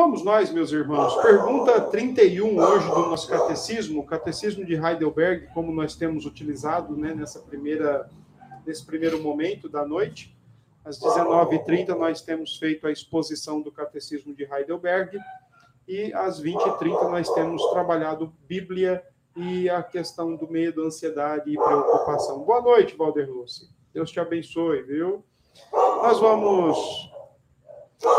[0.00, 1.14] vamos nós, meus irmãos.
[1.16, 7.38] Pergunta 31 hoje do nosso catecismo, catecismo de Heidelberg, como nós temos utilizado né, nessa
[7.38, 8.08] primeira,
[8.66, 10.34] nesse primeiro momento da noite.
[10.82, 15.18] Às 19h30 nós temos feito a exposição do catecismo de Heidelberg
[15.86, 19.04] e às 20h30 nós temos trabalhado Bíblia
[19.36, 22.38] e a questão do medo, ansiedade e preocupação.
[22.38, 23.68] Boa noite, Valder Lúcia.
[23.92, 25.22] Deus te abençoe, viu?
[25.70, 27.10] Nós vamos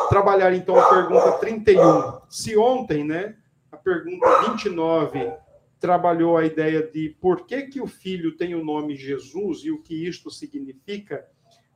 [0.10, 2.22] trabalhar então a pergunta 31.
[2.30, 3.36] Se ontem, né,
[3.72, 5.34] a pergunta 29
[5.80, 9.82] trabalhou a ideia de por que que o filho tem o nome Jesus e o
[9.82, 11.26] que isto significa,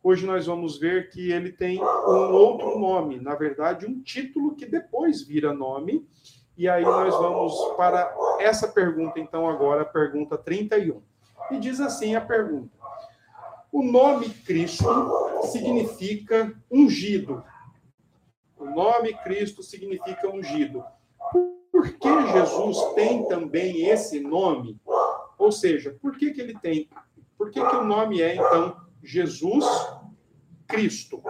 [0.03, 4.67] hoje nós vamos ver que ele tem um outro nome, na verdade, um título que
[4.67, 6.07] depois vira nome.
[6.55, 11.01] E aí nós vamos para essa pergunta então agora, a pergunta 31.
[11.51, 12.71] E diz assim a pergunta:
[13.71, 14.85] O nome Cristo
[15.51, 17.43] significa ungido,
[18.75, 20.83] nome Cristo significa ungido.
[21.71, 24.79] Por que Jesus tem também esse nome?
[25.37, 26.89] Ou seja, por que, que ele tem?
[27.37, 29.65] Por que, que o nome é, então, Jesus
[30.67, 31.21] Cristo?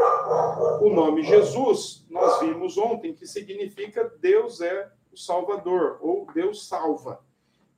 [0.82, 7.24] O nome Jesus, nós vimos ontem, que significa Deus é o Salvador, ou Deus salva.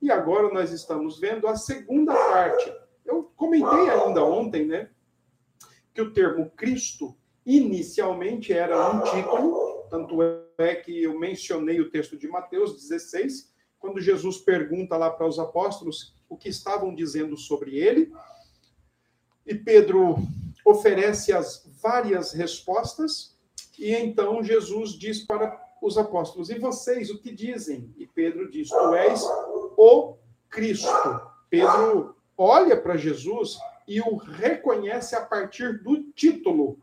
[0.00, 2.72] E agora nós estamos vendo a segunda parte.
[3.04, 4.90] Eu comentei ainda ontem, né,
[5.92, 7.16] que o termo Cristo
[7.48, 10.18] Inicialmente era um título, tanto
[10.58, 15.38] é que eu mencionei o texto de Mateus 16, quando Jesus pergunta lá para os
[15.38, 18.12] apóstolos o que estavam dizendo sobre ele.
[19.46, 20.18] E Pedro
[20.62, 23.34] oferece as várias respostas,
[23.78, 27.94] e então Jesus diz para os apóstolos: E vocês o que dizem?
[27.96, 29.24] E Pedro diz: Tu és
[29.74, 30.18] o
[30.50, 31.18] Cristo.
[31.48, 36.78] Pedro olha para Jesus e o reconhece a partir do título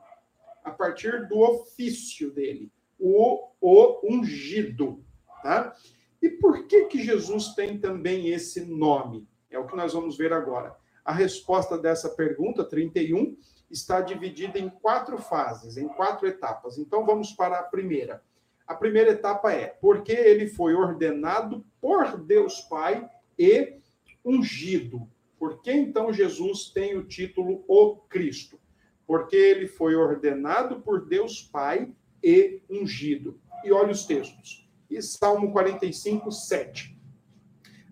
[0.66, 5.06] a partir do ofício dele, o, o ungido,
[5.44, 5.76] tá?
[6.20, 9.28] E por que que Jesus tem também esse nome?
[9.50, 10.76] É o que nós vamos ver agora.
[11.04, 13.38] A resposta dessa pergunta, 31,
[13.70, 16.80] está dividida em quatro fases, em quatro etapas.
[16.80, 18.24] Então vamos para a primeira.
[18.66, 23.08] A primeira etapa é porque ele foi ordenado por Deus Pai
[23.38, 23.78] e
[24.26, 25.08] ungido.
[25.38, 28.60] Por que então Jesus tem o título O Cristo?
[29.08, 31.94] Porque ele foi ordenado por Deus Pai
[32.24, 33.40] e ungido.
[33.64, 34.70] E olha os textos.
[34.90, 36.98] E Salmo 45, 7.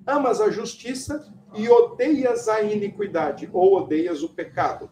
[0.06, 4.90] Amas a justiça e odeias a iniquidade, ou odeias o pecado.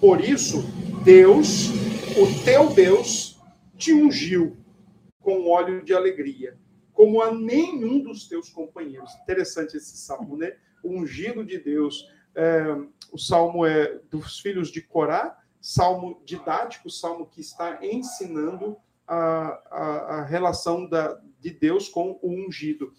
[0.00, 0.62] Por isso,
[1.04, 1.68] Deus,
[2.16, 3.40] o teu Deus,
[3.76, 4.56] te ungiu
[5.20, 6.56] com óleo de alegria,
[6.92, 9.12] como a nenhum dos teus companheiros.
[9.22, 10.56] Interessante esse salmo, né?
[10.82, 12.64] O ungido de Deus, é,
[13.12, 18.76] o salmo é dos filhos de Corá, salmo didático, salmo que está ensinando
[19.06, 22.92] a, a, a relação da, de Deus com o ungido.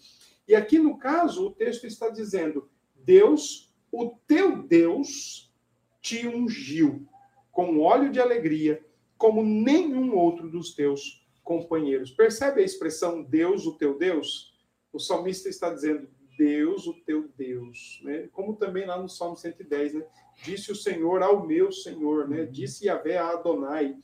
[0.46, 5.52] E aqui no caso, o texto está dizendo: Deus, o teu Deus,
[6.00, 7.06] te ungiu
[7.50, 8.84] com óleo de alegria,
[9.16, 12.10] como nenhum outro dos teus companheiros.
[12.10, 14.54] Percebe a expressão Deus, o teu Deus?
[14.92, 18.28] O salmista está dizendo: Deus, o teu Deus, né?
[18.32, 20.06] Como também lá no Salmo 110, né?
[20.42, 22.44] Disse o Senhor ao meu Senhor, né?
[22.44, 23.96] Disse Yahvé a Adonai.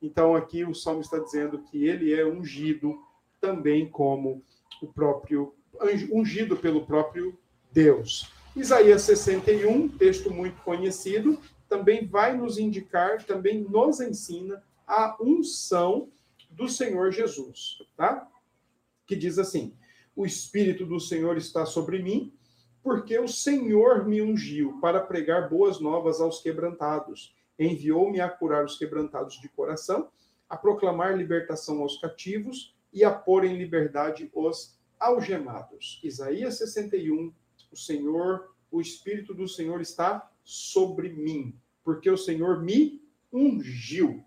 [0.00, 2.98] Então aqui o Salmo está dizendo que ele é ungido
[3.40, 4.42] também como
[4.82, 5.54] o próprio
[6.12, 7.36] ungido pelo próprio
[7.72, 8.30] Deus.
[8.54, 16.08] Isaías 61, texto muito conhecido, também vai nos indicar, também nos ensina a unção
[16.50, 18.28] do Senhor Jesus, tá?
[19.06, 19.74] Que diz assim:
[20.16, 22.32] o Espírito do Senhor está sobre mim,
[22.82, 27.34] porque o Senhor me ungiu para pregar boas novas aos quebrantados.
[27.58, 30.10] Enviou-me a curar os quebrantados de coração,
[30.48, 36.00] a proclamar libertação aos cativos e a pôr em liberdade os algemados.
[36.04, 37.32] Isaías 61,
[37.72, 43.02] o Senhor, o Espírito do Senhor está sobre mim, porque o Senhor me
[43.32, 44.24] ungiu,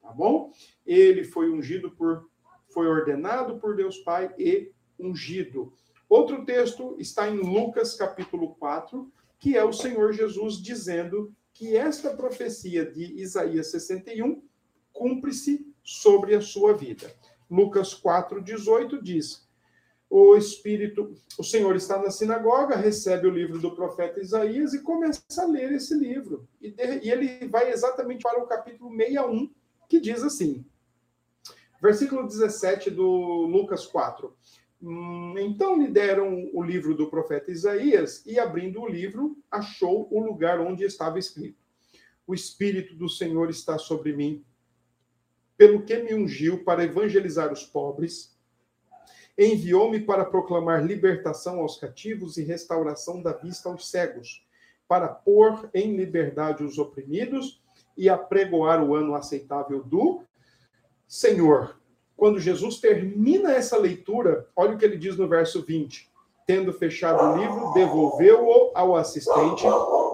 [0.00, 0.52] tá bom?
[0.86, 2.28] Ele foi ungido por,
[2.68, 5.72] foi ordenado por Deus Pai e ungido.
[6.08, 12.10] Outro texto está em Lucas capítulo 4, que é o Senhor Jesus dizendo que esta
[12.10, 14.42] profecia de Isaías 61
[14.92, 17.12] cumpre-se sobre a sua vida.
[17.50, 19.46] Lucas 4:18 diz:
[20.10, 25.22] O espírito, o Senhor está na sinagoga, recebe o livro do profeta Isaías e começa
[25.38, 26.48] a ler esse livro.
[26.60, 29.50] E, de, e ele vai exatamente para o capítulo 61,
[29.88, 30.64] que diz assim:
[31.80, 34.34] Versículo 17 do Lucas 4.
[34.86, 40.20] Hum, então lhe deram o livro do profeta Isaías e, abrindo o livro, achou o
[40.20, 41.56] lugar onde estava escrito:
[42.26, 44.44] O Espírito do Senhor está sobre mim,
[45.56, 48.36] pelo que me ungiu para evangelizar os pobres,
[49.38, 54.46] enviou-me para proclamar libertação aos cativos e restauração da vista aos cegos,
[54.86, 57.62] para pôr em liberdade os oprimidos
[57.96, 60.22] e apregoar o ano aceitável do
[61.08, 61.74] Senhor.
[62.16, 66.10] Quando Jesus termina essa leitura, olha o que ele diz no verso 20.
[66.46, 69.64] Tendo fechado o livro, devolveu-o ao assistente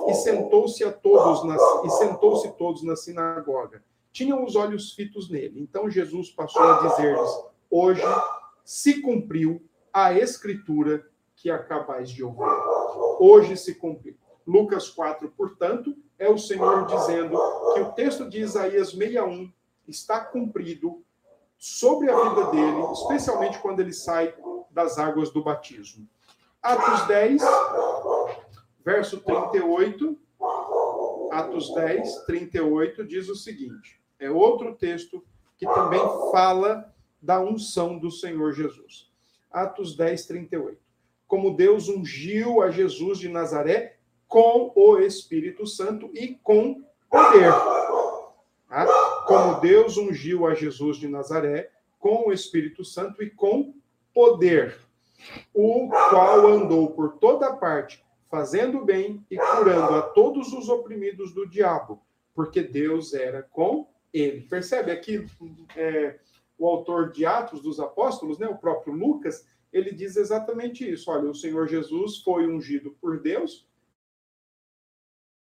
[0.09, 3.83] e sentou-se a todos na, e sentou-se todos na sinagoga.
[4.13, 5.61] Tinham os olhos fitos nele.
[5.61, 7.31] Então Jesus passou a dizer-lhes:
[7.69, 8.03] Hoje
[8.65, 9.61] se cumpriu
[9.93, 11.05] a escritura
[11.35, 12.45] que acabais de ouvir.
[13.19, 14.15] Hoje se cumpriu.
[14.47, 17.37] Lucas 4, portanto, é o Senhor dizendo
[17.75, 19.53] que o texto de Isaías 61
[19.87, 21.03] está cumprido
[21.61, 24.35] sobre a vida dele, especialmente quando ele sai
[24.71, 26.09] das águas do batismo.
[26.63, 27.43] Atos 10,
[28.83, 30.19] verso 38.
[31.31, 35.23] Atos 10, 38 diz o seguinte: é outro texto
[35.59, 36.01] que também
[36.33, 39.11] fala da unção do Senhor Jesus.
[39.53, 40.79] Atos 10, 38.
[41.29, 47.53] Como Deus ungiu a Jesus de Nazaré com o Espírito Santo e com poder.
[48.69, 48.87] Tá?
[49.31, 53.73] Como Deus ungiu a Jesus de Nazaré com o Espírito Santo e com
[54.13, 54.77] poder,
[55.55, 61.49] o qual andou por toda parte, fazendo bem e curando a todos os oprimidos do
[61.49, 62.03] diabo,
[62.35, 64.41] porque Deus era com ele.
[64.49, 65.25] Percebe aqui
[65.77, 66.19] é,
[66.59, 71.09] o autor de Atos dos Apóstolos, né, o próprio Lucas, ele diz exatamente isso.
[71.09, 73.65] Olha, o Senhor Jesus foi ungido por Deus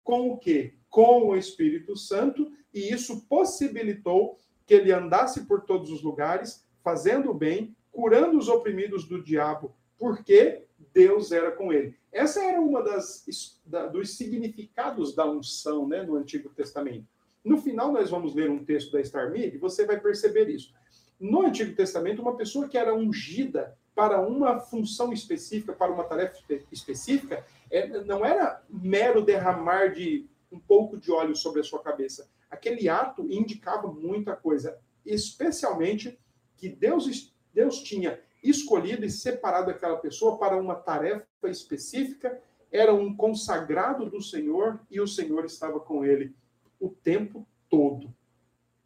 [0.04, 0.74] com o quê?
[0.88, 7.30] Com o Espírito Santo, e isso possibilitou que ele andasse por todos os lugares, fazendo
[7.30, 11.96] o bem, curando os oprimidos do diabo, porque Deus era com ele.
[12.10, 13.24] Essa era uma das
[13.64, 17.06] da, dos significados da unção, né, no Antigo Testamento.
[17.44, 20.72] No final nós vamos ler um texto da Starmid e você vai perceber isso.
[21.20, 26.36] No Antigo Testamento, uma pessoa que era ungida para uma função específica, para uma tarefa
[26.72, 32.28] específica, é, não era mero derramar de um pouco de óleo sobre a sua cabeça.
[32.54, 36.16] Aquele ato indicava muita coisa, especialmente
[36.56, 42.40] que Deus, Deus tinha escolhido e separado aquela pessoa para uma tarefa específica,
[42.70, 46.32] era um consagrado do Senhor e o Senhor estava com ele
[46.78, 48.14] o tempo todo.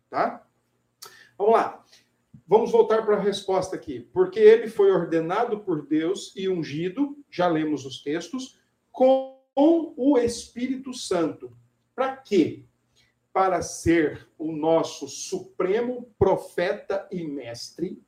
[0.09, 0.47] Tá?
[1.37, 1.85] Vamos lá.
[2.47, 4.01] Vamos voltar para a resposta aqui.
[4.01, 8.59] Porque ele foi ordenado por Deus e ungido, já lemos os textos,
[8.91, 11.55] com o Espírito Santo.
[11.95, 12.65] Para quê?
[13.39, 18.03] Para ser o nosso supremo profeta e mestre,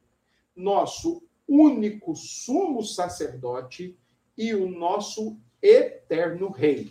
[0.56, 3.96] nosso único sumo sacerdote
[4.36, 6.90] e o nosso eterno rei.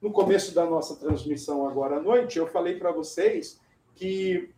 [0.00, 3.60] No começo da nossa transmissão agora à noite, eu falei para vocês
[3.94, 4.50] que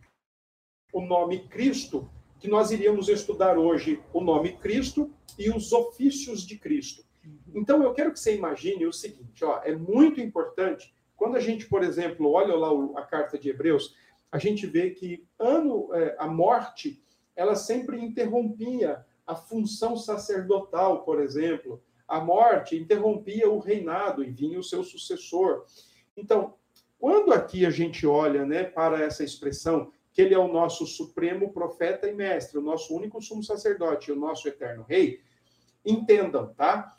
[0.93, 2.09] o nome Cristo
[2.39, 7.03] que nós iríamos estudar hoje o nome Cristo e os ofícios de Cristo.
[7.53, 11.65] Então, eu quero que você imagine o seguinte: ó, é muito importante, quando a gente,
[11.65, 12.69] por exemplo, olha lá
[12.99, 13.95] a carta de Hebreus,
[14.31, 17.03] a gente vê que ano, é, a morte
[17.35, 21.81] ela sempre interrompia a função sacerdotal, por exemplo.
[22.07, 25.65] A morte interrompia o reinado e vinha o seu sucessor.
[26.15, 26.53] Então,
[26.99, 31.53] quando aqui a gente olha né, para essa expressão que ele é o nosso supremo
[31.53, 35.21] profeta e mestre, o nosso único sumo sacerdote, o nosso eterno rei,
[35.85, 36.95] entendam, tá?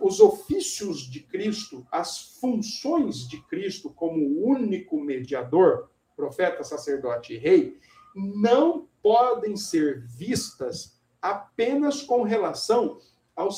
[0.00, 7.78] Os ofícios de Cristo, as funções de Cristo como único mediador, profeta, sacerdote e rei,
[8.14, 13.00] não podem ser vistas apenas com relação
[13.36, 13.48] ao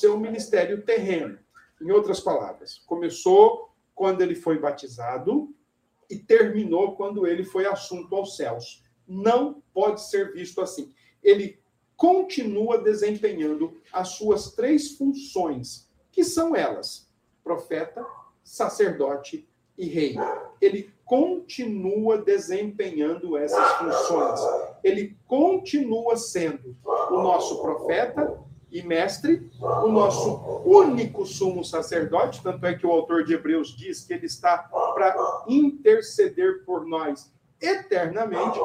[0.00, 1.38] seu ministério terreno.
[1.80, 5.54] Em outras palavras, começou quando ele foi batizado,
[6.12, 8.84] e terminou quando ele foi assunto aos céus.
[9.08, 10.94] Não pode ser visto assim.
[11.22, 11.61] Ele
[12.02, 17.08] continua desempenhando as suas três funções, que são elas:
[17.44, 18.04] profeta,
[18.42, 20.16] sacerdote e rei.
[20.60, 24.40] Ele continua desempenhando essas funções.
[24.82, 28.36] Ele continua sendo o nosso profeta,
[28.72, 34.02] e mestre, o nosso único sumo sacerdote, tanto é que o autor de Hebreus diz
[34.02, 34.58] que ele está
[34.94, 35.14] para
[35.46, 37.30] interceder por nós
[37.60, 38.58] eternamente,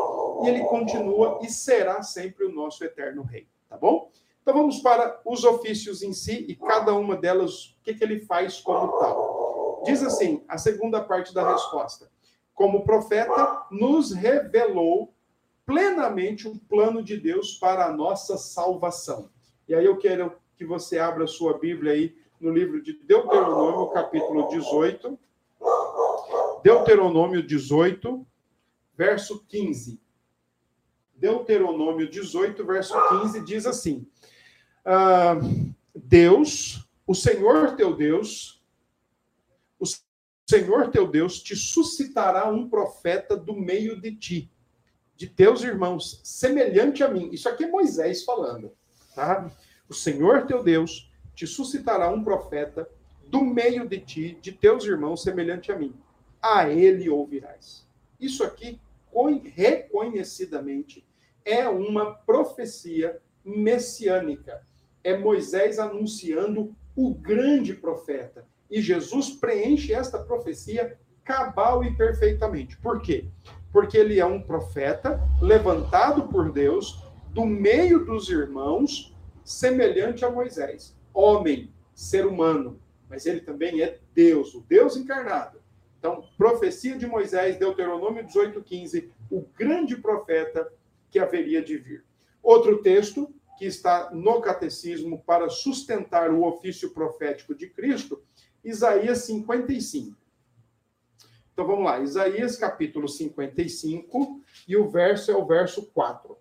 [0.43, 4.11] e ele continua e será sempre o nosso eterno rei, tá bom?
[4.41, 8.21] Então vamos para os ofícios em si e cada uma delas, o que, que ele
[8.21, 9.83] faz como tal.
[9.85, 12.09] Diz assim, a segunda parte da resposta.
[12.53, 15.13] Como profeta, nos revelou
[15.65, 19.29] plenamente o plano de Deus para a nossa salvação.
[19.67, 23.89] E aí eu quero que você abra a sua Bíblia aí no livro de Deuteronômio,
[23.89, 25.19] capítulo 18.
[26.63, 28.25] Deuteronômio 18,
[28.95, 29.99] verso 15.
[31.17, 34.07] Deuteronômio 18, verso 15 diz assim:
[34.85, 35.35] ah,
[35.95, 38.63] Deus, o Senhor teu Deus,
[39.79, 39.85] o
[40.49, 44.51] Senhor teu Deus te suscitará um profeta do meio de ti,
[45.15, 47.29] de teus irmãos, semelhante a mim.
[47.31, 48.71] Isso aqui é Moisés falando,
[49.15, 49.51] tá?
[49.89, 52.89] O Senhor teu Deus te suscitará um profeta
[53.27, 55.93] do meio de ti, de teus irmãos, semelhante a mim.
[56.41, 57.87] A ele ouvirás.
[58.19, 58.79] Isso aqui,
[59.55, 61.06] reconhecidamente,
[61.47, 64.61] é uma profecia messiânica.
[65.01, 68.45] É Moisés anunciando o grande profeta.
[68.69, 72.77] E Jesus preenche esta profecia cabal e perfeitamente.
[72.77, 73.25] Por quê?
[73.71, 80.97] Porque ele é um profeta levantado por Deus do meio dos irmãos, semelhante a Moisés.
[81.13, 85.61] Homem, ser humano, mas ele também é Deus, o Deus encarnado.
[85.97, 90.71] Então, profecia de Moisés, Deuteronômio 18:15, o grande profeta
[91.09, 92.05] que haveria de vir.
[92.41, 98.21] Outro texto que está no catecismo para sustentar o ofício profético de Cristo,
[98.63, 100.15] Isaías 55.
[101.51, 106.37] Então vamos lá, Isaías capítulo 55, e o verso é o verso 4.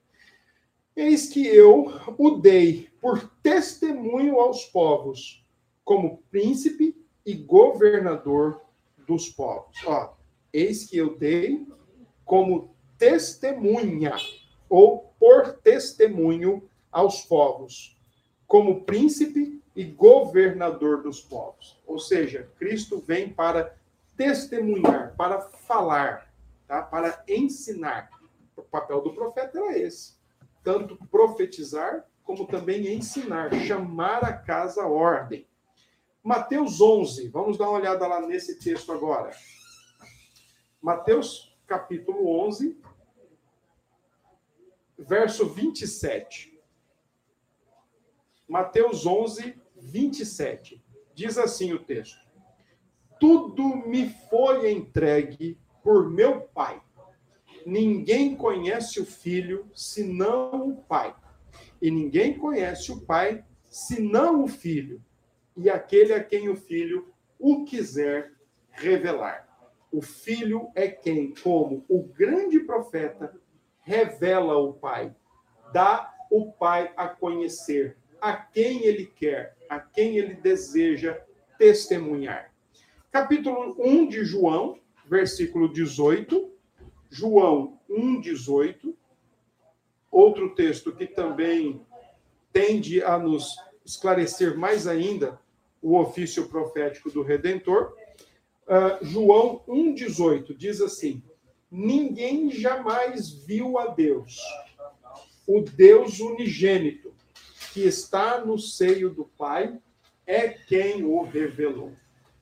[0.94, 5.42] Eis que eu o dei por testemunho aos povos,
[5.82, 6.94] como príncipe
[7.24, 8.60] e governador
[9.06, 9.76] dos povos.
[9.86, 10.14] Ó,
[10.52, 11.66] eis que eu dei
[12.24, 14.14] como testemunha
[14.68, 17.96] ou por testemunho aos povos,
[18.46, 21.78] como príncipe e governador dos povos.
[21.86, 23.76] Ou seja, Cristo vem para
[24.16, 26.32] testemunhar, para falar,
[26.66, 26.82] tá?
[26.82, 28.10] para ensinar.
[28.56, 30.14] O papel do profeta era esse:
[30.64, 35.46] tanto profetizar, como também ensinar, chamar a casa à ordem.
[36.22, 39.30] Mateus 11, vamos dar uma olhada lá nesse texto agora.
[40.82, 42.80] Mateus capítulo 11,
[44.98, 46.58] verso 27.
[48.48, 50.82] Mateus 11, 27.
[51.14, 52.26] Diz assim o texto:
[53.18, 56.80] Tudo me foi entregue por meu Pai.
[57.64, 61.14] Ninguém conhece o Filho senão o Pai.
[61.82, 65.02] E ninguém conhece o Pai senão o Filho,
[65.56, 68.32] e aquele a quem o Filho o quiser
[68.70, 69.46] revelar.
[69.92, 73.34] O Filho é quem, como o grande profeta,
[73.86, 75.14] revela o Pai,
[75.72, 81.20] dá o Pai a conhecer a quem ele quer, a quem ele deseja
[81.56, 82.52] testemunhar.
[83.12, 86.50] Capítulo 1 de João, versículo 18.
[87.08, 88.92] João 1, 18.
[90.10, 91.80] Outro texto que também
[92.52, 95.40] tende a nos esclarecer mais ainda
[95.80, 97.94] o ofício profético do Redentor.
[98.66, 101.22] Uh, João 1,18 diz assim:
[101.78, 104.40] Ninguém jamais viu a Deus,
[105.46, 107.12] o Deus unigênito,
[107.74, 109.78] que está no seio do Pai,
[110.26, 111.92] é quem o revelou.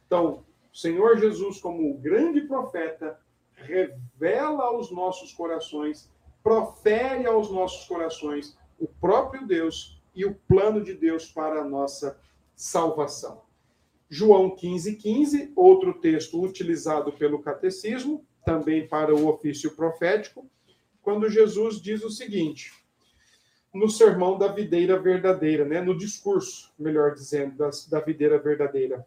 [0.07, 3.19] Então, o Senhor Jesus, como o grande profeta,
[3.57, 6.09] revela aos nossos corações,
[6.41, 12.21] profere aos nossos corações o próprio Deus e o plano de Deus para a nossa
[12.55, 13.43] salvação.
[14.09, 20.49] João 15, 15, outro texto utilizado pelo catecismo, também para o ofício profético,
[21.03, 22.73] quando Jesus diz o seguinte:
[23.73, 25.81] no sermão da videira verdadeira, né?
[25.81, 29.07] no discurso, melhor dizendo, da, da videira verdadeira.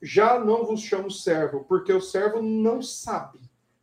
[0.00, 3.40] Já não vos chamo servo, porque o servo não sabe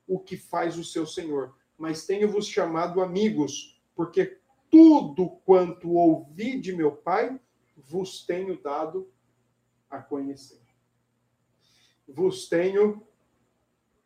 [0.07, 4.37] o que faz o seu senhor, mas tenho-vos chamado amigos, porque
[4.69, 7.39] tudo quanto ouvi de meu pai
[7.75, 9.11] vos tenho dado
[9.89, 10.61] a conhecer.
[12.07, 13.05] Vos tenho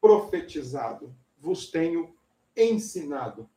[0.03, 2.13] profetizado, vos tenho
[2.57, 3.49] ensinado.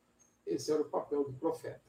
[0.47, 1.83] Esse era o papel do profeta.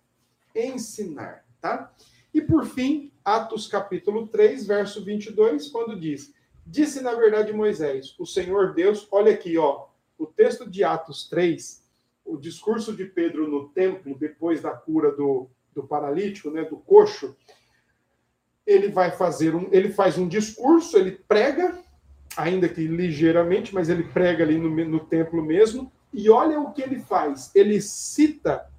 [0.55, 1.93] Ensinar, tá?
[2.33, 6.33] E por fim, Atos capítulo 3, verso 22, quando diz:
[6.65, 11.83] Disse na verdade Moisés, o Senhor Deus, olha aqui, ó, o texto de Atos 3,
[12.25, 17.37] o discurso de Pedro no templo, depois da cura do, do paralítico, né, do coxo,
[18.65, 21.79] ele vai fazer um, ele faz um discurso, ele prega,
[22.37, 26.81] ainda que ligeiramente, mas ele prega ali no, no templo mesmo, e olha o que
[26.81, 27.51] ele faz.
[27.53, 28.71] Ele cita,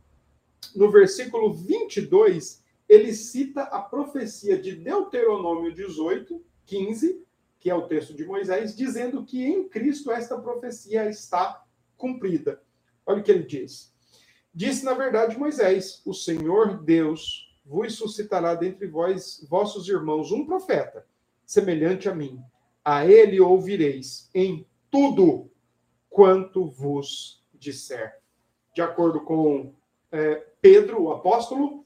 [0.75, 7.23] no versículo 22, ele cita a profecia de Deuteronômio 18, 15,
[7.59, 11.65] que é o texto de Moisés, dizendo que em Cristo esta profecia está
[11.97, 12.63] cumprida.
[13.05, 13.93] Olha o que ele diz.
[14.55, 21.05] Disse, na verdade, Moisés: O Senhor Deus vos suscitará dentre vós, vossos irmãos, um profeta,
[21.45, 22.41] semelhante a mim.
[22.91, 25.53] A ele ouvireis em tudo
[26.09, 28.19] quanto vos disser.
[28.75, 29.75] De acordo com
[30.11, 31.85] é, Pedro, o apóstolo,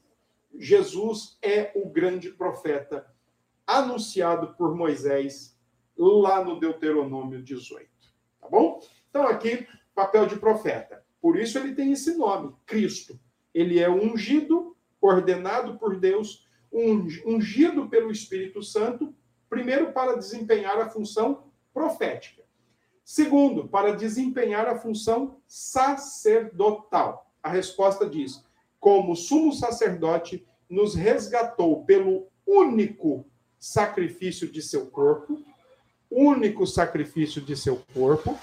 [0.57, 3.05] Jesus é o grande profeta
[3.67, 5.59] anunciado por Moisés
[5.97, 7.85] lá no Deuteronômio 18.
[8.39, 8.79] Tá bom?
[9.09, 11.03] Então, aqui, papel de profeta.
[11.21, 13.19] Por isso ele tem esse nome, Cristo.
[13.53, 16.47] Ele é ungido, ordenado por Deus,
[17.25, 19.13] ungido pelo Espírito Santo,
[19.53, 22.41] primeiro para desempenhar a função profética.
[23.05, 27.31] Segundo, para desempenhar a função sacerdotal.
[27.43, 28.43] A resposta diz:
[28.79, 33.25] como sumo sacerdote, nos resgatou pelo único
[33.59, 35.39] sacrifício de seu corpo,
[36.09, 38.35] único sacrifício de seu corpo,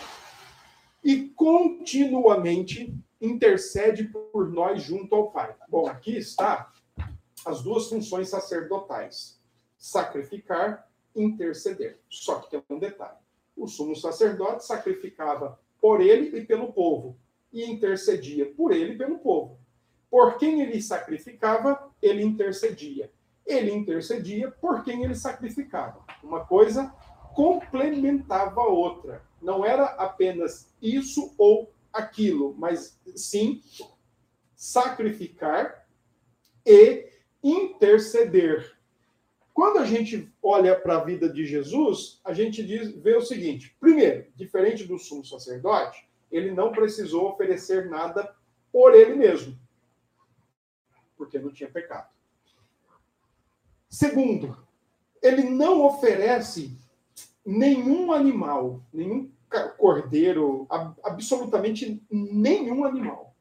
[1.03, 5.57] e continuamente intercede por nós junto ao Pai.
[5.69, 6.73] Bom, aqui está
[7.45, 9.41] as duas funções sacerdotais:
[9.77, 11.99] sacrificar, interceder.
[12.09, 13.19] Só que tem um detalhe:
[13.57, 17.17] o sumo sacerdote sacrificava por ele e pelo povo,
[17.53, 19.59] e intercedia por ele e pelo povo.
[20.11, 23.11] Por quem ele sacrificava, ele intercedia.
[23.47, 26.05] Ele intercedia por quem ele sacrificava.
[26.23, 26.93] Uma coisa
[27.35, 29.23] complementava a outra.
[29.41, 33.63] Não era apenas isso ou aquilo, mas sim
[34.55, 35.87] sacrificar
[36.67, 37.09] e
[37.43, 38.77] interceder.
[39.53, 43.77] Quando a gente olha para a vida de Jesus, a gente diz, vê o seguinte:
[43.81, 48.35] primeiro, diferente do sumo sacerdote, ele não precisou oferecer nada
[48.73, 49.59] por ele mesmo,
[51.17, 52.09] porque não tinha pecado.
[53.89, 54.57] Segundo,
[55.21, 56.79] ele não oferece
[57.45, 59.31] nenhum animal, nenhum
[59.77, 60.67] cordeiro,
[61.03, 63.35] absolutamente nenhum animal.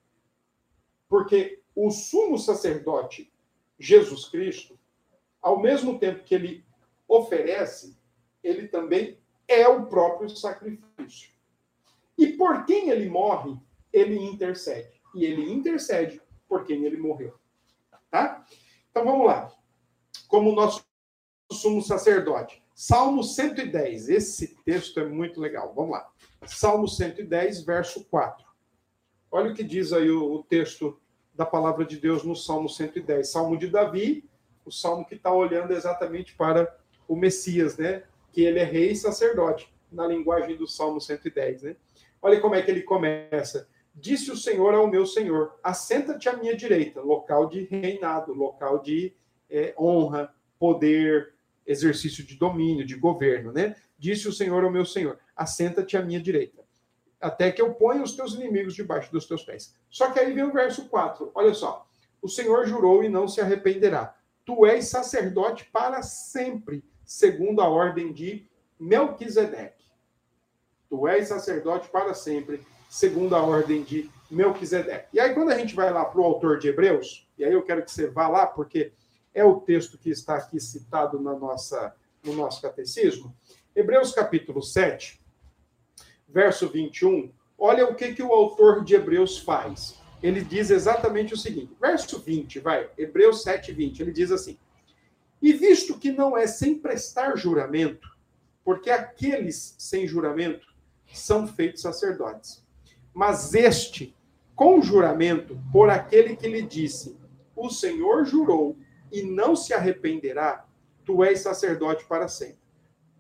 [1.08, 3.32] Porque o sumo sacerdote,
[3.78, 4.79] Jesus Cristo,
[5.41, 6.65] ao mesmo tempo que ele
[7.08, 7.98] oferece,
[8.43, 11.31] ele também é o próprio sacrifício.
[12.17, 13.58] E por quem ele morre,
[13.91, 15.01] ele intercede.
[15.15, 17.34] E ele intercede por quem ele morreu.
[18.12, 18.46] Tá?
[18.89, 19.51] Então vamos lá.
[20.27, 20.86] Como nosso
[21.52, 22.62] sumo sacerdote.
[22.75, 24.10] Salmo 110.
[24.10, 25.73] Esse texto é muito legal.
[25.75, 26.10] Vamos lá.
[26.45, 28.45] Salmo 110, verso 4.
[29.32, 30.99] Olha o que diz aí o, o texto
[31.34, 33.30] da palavra de Deus no Salmo 110.
[33.30, 34.29] Salmo de Davi,
[34.69, 36.73] o salmo que está olhando exatamente para
[37.08, 38.03] o Messias, né?
[38.32, 41.75] Que ele é rei e sacerdote, na linguagem do Salmo 110, né?
[42.21, 43.67] Olha como é que ele começa.
[43.93, 49.13] Disse o Senhor ao meu Senhor: assenta-te à minha direita, local de reinado, local de
[49.49, 51.34] é, honra, poder,
[51.65, 53.75] exercício de domínio, de governo, né?
[53.97, 56.63] Disse o Senhor ao meu Senhor: assenta-te à minha direita,
[57.19, 59.75] até que eu ponha os teus inimigos debaixo dos teus pés.
[59.89, 61.88] Só que aí vem o verso 4, olha só.
[62.21, 64.18] O Senhor jurou e não se arrependerá.
[64.50, 69.86] Tu és sacerdote para sempre, segundo a ordem de Melquisedeque.
[70.90, 75.10] Tu és sacerdote para sempre, segundo a ordem de Melquisedeque.
[75.14, 77.62] E aí, quando a gente vai lá para o autor de Hebreus, e aí eu
[77.62, 78.92] quero que você vá lá, porque
[79.36, 83.32] é o texto que está aqui citado na nossa, no nosso catecismo.
[83.76, 85.22] Hebreus capítulo 7,
[86.28, 87.32] verso 21.
[87.56, 90.02] Olha o que, que o autor de Hebreus faz.
[90.21, 94.01] Ele diz exatamente o seguinte: verso 20, vai, Hebreus 7, 20.
[94.01, 94.58] Ele diz assim:
[95.41, 98.08] E visto que não é sem prestar juramento,
[98.63, 100.67] porque aqueles sem juramento
[101.13, 102.63] são feitos sacerdotes.
[103.13, 104.15] Mas este,
[104.55, 107.17] com juramento, por aquele que lhe disse:
[107.55, 108.77] O Senhor jurou
[109.12, 110.65] e não se arrependerá,
[111.05, 112.60] tu és sacerdote para sempre.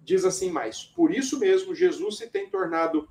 [0.03, 3.07] Diz assim mais: Por isso mesmo, Jesus se tem tornado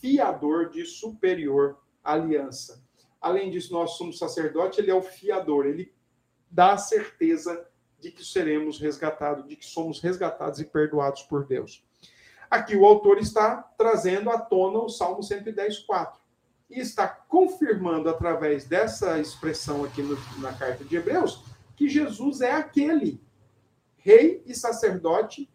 [0.00, 2.82] fiador de superior aliança.
[3.20, 5.92] Além disso, nós somos sacerdote, ele é o fiador, ele
[6.50, 7.66] dá a certeza
[7.98, 11.84] de que seremos resgatados, de que somos resgatados e perdoados por Deus.
[12.50, 16.18] Aqui o autor está trazendo à tona o Salmo 110, 4.
[16.70, 21.44] E está confirmando através dessa expressão aqui no, na carta de Hebreus
[21.76, 23.20] que Jesus é aquele
[23.96, 25.48] rei e sacerdote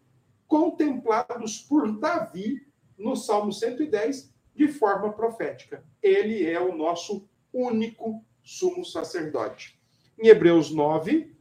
[0.46, 2.66] contemplados por Davi
[2.98, 5.84] no Salmo 110 de forma profética.
[6.02, 9.78] Ele é o nosso único sumo sacerdote.
[10.18, 11.34] Em Hebreus 9,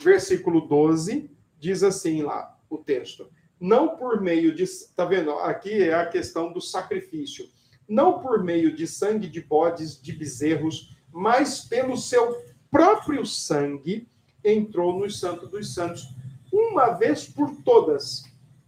[0.00, 4.64] versículo 12, diz assim lá o texto: não por meio de.
[4.94, 5.30] Tá vendo?
[5.32, 7.48] Aqui é a questão do sacrifício.
[7.88, 14.08] Não por meio de sangue de bodes, de bezerros, mas pelo seu próprio sangue
[14.42, 16.14] entrou no Santo dos Santos,
[16.52, 18.24] uma vez por todas,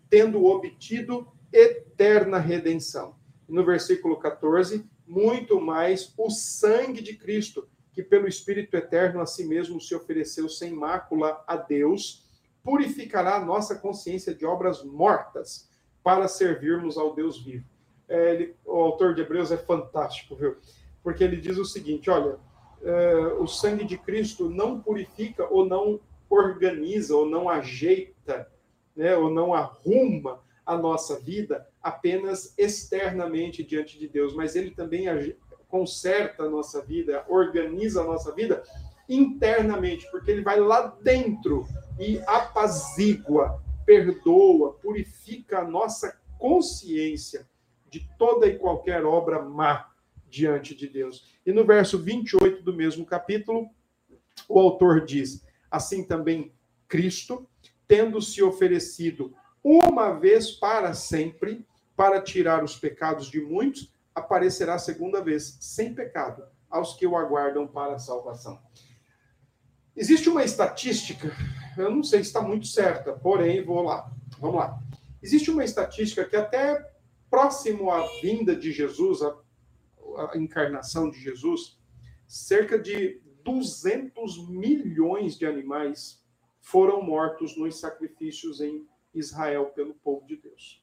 [0.08, 3.16] tendo obtido eterna redenção.
[3.48, 9.46] No versículo 14, muito mais o sangue de Cristo, que pelo Espírito eterno a si
[9.46, 12.26] mesmo se ofereceu sem mácula a Deus
[12.66, 15.70] purificará a nossa consciência de obras mortas
[16.02, 17.64] para servirmos ao Deus vivo.
[18.08, 20.56] é, ele, o autor de Hebreus é fantástico, viu?
[21.02, 22.38] Porque ele diz o seguinte: olha,
[22.82, 28.50] é, o sangue de Cristo não purifica ou não organiza ou não ajeita,
[28.96, 35.06] né, ou não arruma a nossa vida apenas externamente diante de Deus, mas ele também
[35.68, 38.62] conserta a nossa vida, organiza a nossa vida
[39.08, 41.64] internamente, porque ele vai lá dentro
[42.00, 47.48] e apazigua, perdoa, purifica a nossa consciência
[47.88, 49.88] de toda e qualquer obra má
[50.28, 51.38] diante de Deus.
[51.46, 53.70] E no verso 28 do mesmo capítulo,
[54.48, 56.52] o autor diz: Assim também
[56.88, 57.48] Cristo,
[57.86, 59.32] tendo se oferecido
[59.68, 66.44] uma vez para sempre para tirar os pecados de muitos, aparecerá segunda vez sem pecado
[66.70, 68.62] aos que o aguardam para a salvação.
[69.96, 71.32] Existe uma estatística,
[71.76, 74.08] eu não sei se está muito certa, porém, vou lá.
[74.38, 74.78] Vamos lá.
[75.20, 76.88] Existe uma estatística que até
[77.28, 79.34] próximo à vinda de Jesus, a,
[80.30, 81.76] a encarnação de Jesus,
[82.28, 86.22] cerca de 200 milhões de animais
[86.60, 88.86] foram mortos nos sacrifícios em
[89.18, 90.82] Israel pelo povo de Deus.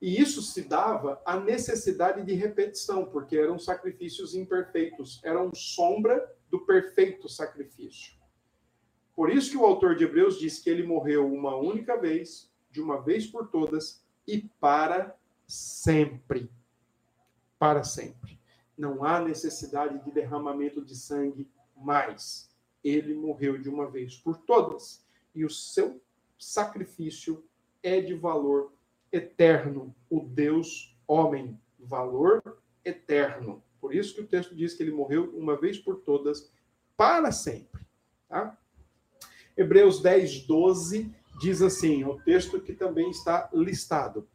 [0.00, 6.60] E isso se dava à necessidade de repetição, porque eram sacrifícios imperfeitos, eram sombra do
[6.60, 8.16] perfeito sacrifício.
[9.14, 12.80] Por isso que o autor de Hebreus diz que ele morreu uma única vez, de
[12.80, 16.48] uma vez por todas e para sempre.
[17.58, 18.38] Para sempre.
[18.76, 22.48] Não há necessidade de derramamento de sangue mais.
[22.84, 25.04] Ele morreu de uma vez por todas.
[25.34, 26.00] E o seu
[26.38, 27.44] sacrifício
[27.82, 28.72] é de valor
[29.12, 29.94] eterno.
[30.08, 33.62] O Deus homem, valor eterno.
[33.80, 36.52] Por isso que o texto diz que ele morreu uma vez por todas,
[36.96, 37.86] para sempre.
[38.28, 38.58] Tá?
[39.56, 44.28] Hebreus 10, 12 diz assim: o texto que também está listado.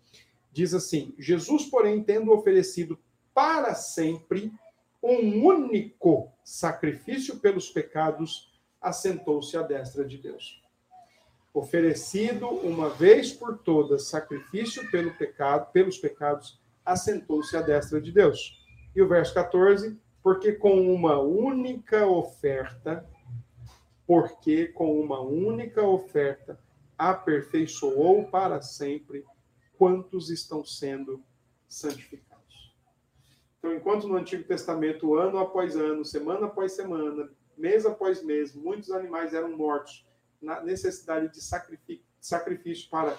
[0.52, 2.98] Diz assim: Jesus, porém, tendo oferecido
[3.34, 4.52] para sempre
[5.02, 10.63] um único sacrifício pelos pecados, assentou-se à destra de Deus.
[11.54, 18.60] Oferecido uma vez por todas sacrifício pelo pecado, pelos pecados, assentou-se à destra de Deus.
[18.96, 23.08] E o verso 14, porque com uma única oferta,
[24.08, 26.60] porque com uma única oferta
[26.98, 29.24] aperfeiçoou para sempre
[29.78, 31.24] quantos estão sendo
[31.68, 32.74] santificados.
[33.60, 38.90] Então, enquanto no Antigo Testamento, ano após ano, semana após semana, mês após mês, muitos
[38.90, 40.06] animais eram mortos
[40.44, 43.18] na necessidade de sacrifício para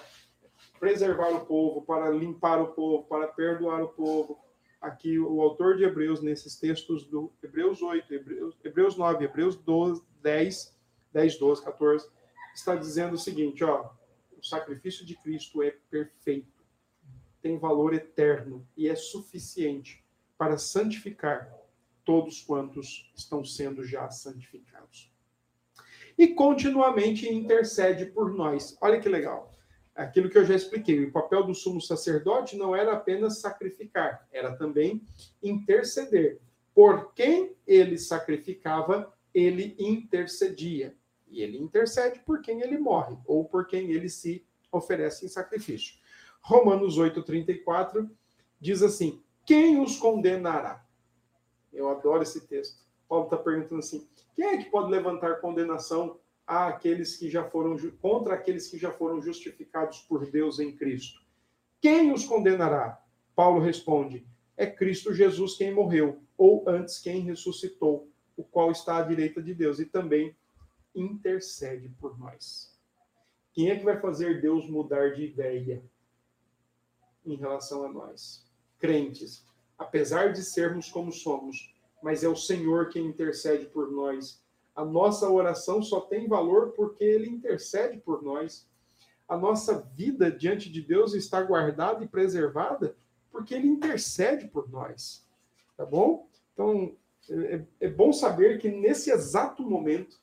[0.79, 4.39] preservar o povo, para limpar o povo, para perdoar o povo,
[4.79, 10.03] aqui o autor de Hebreus, nesses textos do Hebreus 8, Hebreus, Hebreus 9, Hebreus 12,
[10.21, 10.77] 10,
[11.11, 12.09] 10, 12, 14,
[12.53, 13.91] está dizendo o seguinte, ó,
[14.37, 16.63] o sacrifício de Cristo é perfeito,
[17.41, 20.03] tem valor eterno e é suficiente
[20.37, 21.51] para santificar
[22.03, 25.14] todos quantos estão sendo já santificados.
[26.17, 28.77] E continuamente intercede por nós.
[28.81, 29.55] Olha que legal
[29.95, 34.55] aquilo que eu já expliquei, o papel do sumo sacerdote não era apenas sacrificar, era
[34.55, 35.01] também
[35.41, 36.41] interceder.
[36.73, 40.93] Por quem ele sacrificava, ele intercedia.
[41.27, 45.95] E ele intercede por quem ele morre, ou por quem ele se oferece em sacrifício.
[46.41, 48.09] Romanos 8,34
[48.59, 50.85] diz assim: Quem os condenará?
[51.73, 52.85] Eu adoro esse texto.
[53.07, 58.35] Paulo está perguntando assim: quem é que pode levantar condenação àqueles que já foram contra
[58.35, 61.21] aqueles que já foram justificados por Deus em Cristo.
[61.81, 63.01] Quem os condenará?
[63.35, 69.01] Paulo responde: é Cristo Jesus quem morreu, ou antes quem ressuscitou, o qual está à
[69.01, 70.35] direita de Deus e também
[70.93, 72.73] intercede por nós.
[73.53, 75.83] Quem é que vai fazer Deus mudar de ideia
[77.25, 78.45] em relação a nós?
[78.77, 79.45] Crentes,
[79.77, 84.43] apesar de sermos como somos, mas é o Senhor quem intercede por nós
[84.75, 88.67] a nossa oração só tem valor porque ele intercede por nós.
[89.27, 92.95] A nossa vida diante de Deus está guardada e preservada
[93.31, 95.25] porque ele intercede por nós.
[95.77, 96.27] Tá bom?
[96.53, 96.95] Então,
[97.29, 100.19] é, é bom saber que nesse exato momento,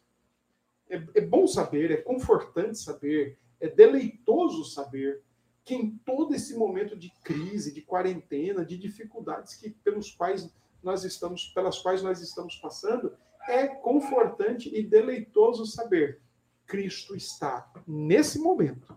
[0.88, 5.22] é, é bom saber, é confortante saber, é deleitoso saber
[5.64, 10.52] que em todo esse momento de crise, de quarentena, de dificuldades que pelos quais
[10.83, 13.16] nós estamos, pelas quais nós estamos passando,
[13.49, 16.21] é confortante e deleitoso saber
[16.66, 18.97] Cristo está nesse momento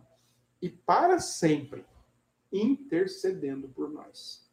[0.61, 1.85] e para sempre
[2.51, 4.49] intercedendo por nós,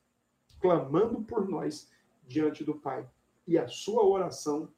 [0.61, 1.90] clamando por nós
[2.27, 3.09] diante do Pai.
[3.47, 4.68] E a sua oração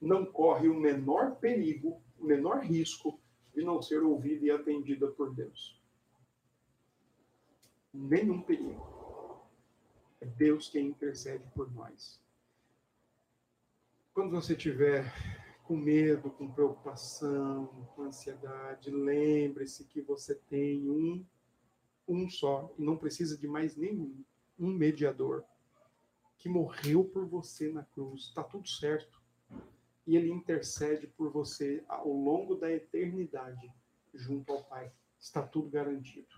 [0.00, 3.20] não corre o menor perigo, o menor risco
[3.54, 5.80] de não ser ouvida e atendida por Deus.
[7.92, 9.01] nenhum perigo.
[10.22, 12.22] É Deus quem intercede por nós.
[14.14, 15.12] Quando você tiver
[15.64, 21.26] com medo, com preocupação, com ansiedade, lembre-se que você tem um,
[22.06, 24.22] um só, e não precisa de mais nenhum,
[24.56, 25.42] um mediador,
[26.38, 28.28] que morreu por você na cruz.
[28.28, 29.20] Está tudo certo.
[30.06, 33.72] E ele intercede por você ao longo da eternidade,
[34.14, 34.92] junto ao Pai.
[35.18, 36.28] Está tudo garantido.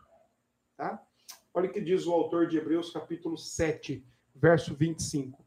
[0.75, 1.07] Tá?
[1.57, 5.47] Olha o que diz o autor de Hebreus, capítulo 7, verso 25.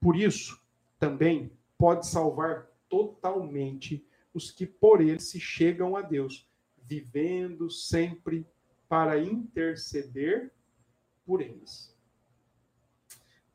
[0.00, 0.60] Por isso,
[0.98, 8.44] também pode salvar totalmente os que por ele se chegam a Deus, vivendo sempre
[8.88, 10.52] para interceder
[11.24, 11.96] por eles.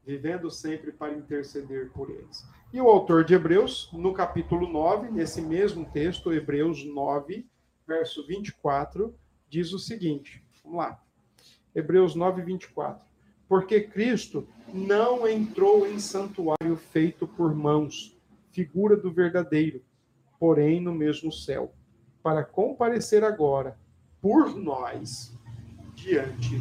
[0.05, 2.47] Vivendo sempre para interceder por eles.
[2.71, 7.45] E o autor de Hebreus, no capítulo 9, nesse mesmo texto, Hebreus 9,
[7.85, 9.13] verso 24,
[9.49, 11.08] diz o seguinte: vamos lá.
[11.73, 13.01] Hebreus 9, 24.
[13.47, 18.15] Porque Cristo não entrou em santuário feito por mãos,
[18.51, 19.81] figura do verdadeiro,
[20.39, 21.73] porém no mesmo céu,
[22.21, 23.77] para comparecer agora
[24.21, 25.33] por nós
[25.95, 26.59] diante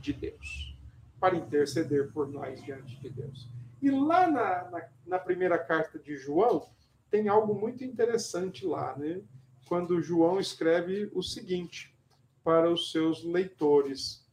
[0.00, 0.76] de Deus,
[1.18, 3.48] para interceder por nós diante de Deus.
[3.80, 6.68] E lá na, na, na primeira carta de João,
[7.10, 9.20] tem algo muito interessante lá, né?
[9.66, 11.94] Quando João escreve o seguinte
[12.42, 14.23] para os seus leitores.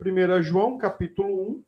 [0.00, 1.64] 1 João, capítulo 1,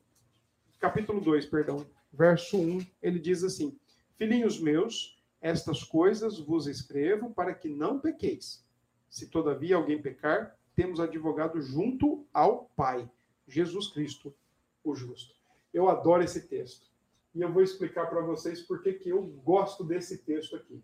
[0.81, 3.79] capítulo 2, perdão, verso 1, ele diz assim:
[4.17, 8.65] Filhinhos meus, estas coisas vos escrevo para que não pequeis.
[9.09, 13.09] Se todavia alguém pecar, temos advogado junto ao Pai,
[13.47, 14.35] Jesus Cristo,
[14.83, 15.35] o justo.
[15.73, 16.87] Eu adoro esse texto.
[17.35, 20.83] E eu vou explicar para vocês por que eu gosto desse texto aqui.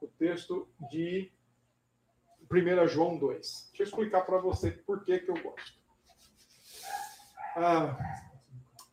[0.00, 1.30] O texto de
[2.50, 3.68] 1 João 2.
[3.70, 5.81] Deixa eu explicar para você por que eu gosto.
[7.56, 7.96] Ah,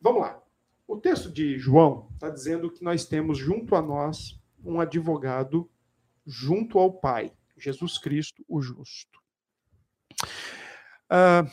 [0.00, 0.42] vamos lá.
[0.86, 5.70] O texto de João está dizendo que nós temos junto a nós um advogado
[6.26, 9.18] junto ao Pai, Jesus Cristo, o justo.
[11.10, 11.48] Uh,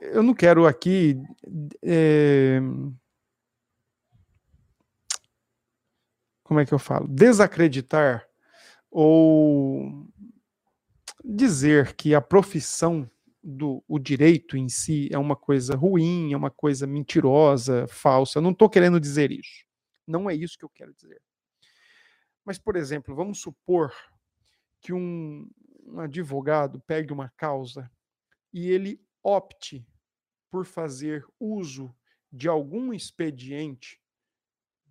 [0.00, 1.20] eu não quero aqui.
[1.82, 2.60] É,
[6.42, 7.06] como é que eu falo?
[7.06, 8.26] Desacreditar
[8.90, 10.06] ou
[11.24, 13.08] dizer que a profissão
[13.50, 18.38] do o direito em si é uma coisa ruim, é uma coisa mentirosa, falsa.
[18.38, 19.64] Eu não estou querendo dizer isso.
[20.06, 21.20] Não é isso que eu quero dizer.
[22.44, 23.90] Mas, por exemplo, vamos supor
[24.80, 25.50] que um,
[25.86, 27.90] um advogado pegue uma causa
[28.52, 29.86] e ele opte
[30.50, 31.94] por fazer uso
[32.30, 33.98] de algum expediente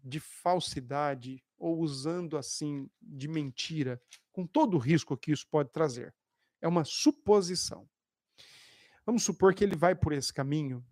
[0.04, 6.14] de falsidade ou usando assim de mentira, com todo o risco que isso pode trazer.
[6.60, 7.88] É uma suposição.
[9.08, 10.86] Vamos supor que ele vai por esse caminho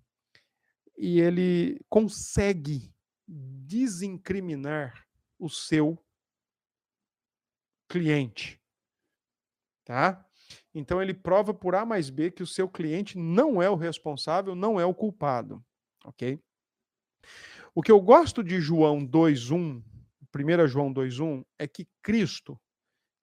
[0.98, 2.96] e ele consegue
[3.28, 5.06] desincriminar
[5.38, 6.02] o seu
[7.90, 8.58] cliente,
[9.84, 10.26] tá?
[10.74, 14.56] Então ele prova por A mais B que o seu cliente não é o responsável,
[14.56, 15.62] não é o culpado,
[16.06, 16.40] ok?
[17.74, 19.84] O que eu gosto de João 2:1,
[20.32, 22.58] 1 João 2:1 é que Cristo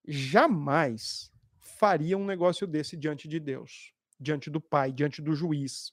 [0.06, 3.91] jamais faria um negócio desse diante de Deus
[4.22, 5.92] diante do pai, diante do juiz.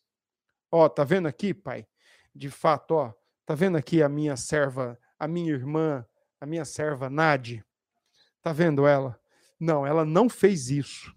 [0.72, 1.88] Ó, tá vendo aqui, pai?
[2.34, 3.14] De fato, ó,
[3.46, 6.06] tá vendo aqui a minha serva, a minha irmã,
[6.40, 7.66] a minha serva Nade?
[8.42, 9.20] Tá vendo ela?
[9.60, 11.14] Não, ela não fez isso.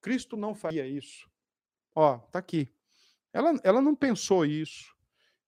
[0.00, 1.28] Cristo não faria isso.
[1.94, 2.72] Ó, tá aqui.
[3.32, 4.94] Ela, ela não pensou isso.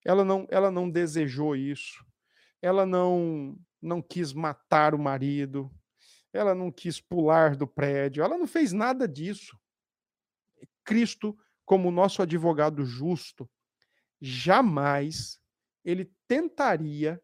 [0.04, 2.04] Ela não, ela não desejou isso.
[2.60, 5.70] Ela não não quis matar o marido.
[6.32, 8.22] Ela não quis pular do prédio.
[8.22, 9.57] Ela não fez nada disso.
[10.88, 13.46] Cristo como nosso advogado justo,
[14.18, 15.38] jamais
[15.84, 17.22] ele tentaria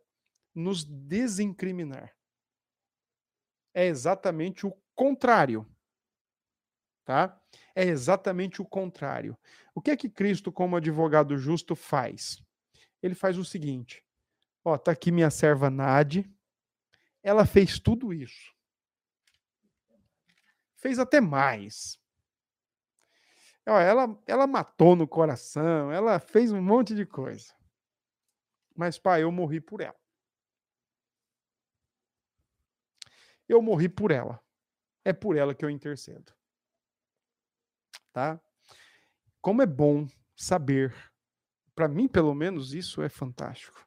[0.54, 2.14] nos desincriminar.
[3.72, 5.66] É exatamente o contrário.
[7.06, 7.42] Tá?
[7.74, 9.34] É exatamente o contrário.
[9.74, 12.44] O que é que Cristo, como advogado justo, faz?
[13.02, 14.04] Ele faz o seguinte:
[14.62, 16.30] ó, tá aqui minha serva Nade,
[17.22, 18.54] ela fez tudo isso.
[20.76, 21.98] Fez até mais.
[23.66, 27.54] Ela, ela matou no coração, ela fez um monte de coisa.
[28.76, 29.96] Mas, pai, eu morri por ela.
[33.48, 34.40] Eu morri por ela.
[35.04, 36.32] É por ela que eu intercedo.
[38.12, 38.40] Tá?
[39.40, 40.94] Como é bom saber,
[41.74, 43.84] para mim, pelo menos, isso é fantástico.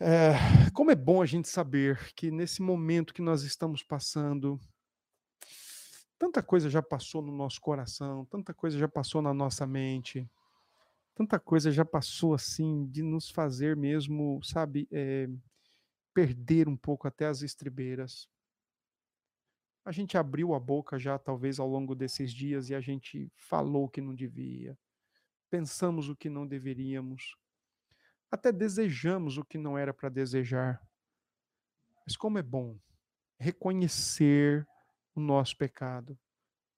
[0.00, 0.32] É,
[0.74, 4.60] como é bom a gente saber que nesse momento que nós estamos passando,
[6.24, 10.26] Tanta coisa já passou no nosso coração, tanta coisa já passou na nossa mente,
[11.14, 15.28] tanta coisa já passou assim de nos fazer mesmo, sabe, é,
[16.14, 18.26] perder um pouco até as estribeiras.
[19.84, 23.86] A gente abriu a boca já, talvez, ao longo desses dias e a gente falou
[23.86, 24.78] que não devia,
[25.50, 27.36] pensamos o que não deveríamos,
[28.30, 30.80] até desejamos o que não era para desejar.
[32.06, 32.78] Mas como é bom
[33.38, 34.66] reconhecer
[35.14, 36.18] o nosso pecado,